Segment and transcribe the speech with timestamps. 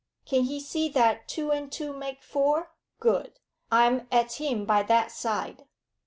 [0.25, 2.71] Can he see that two and two make four?
[2.99, 3.39] Good;
[3.71, 5.67] I'm at him by that side.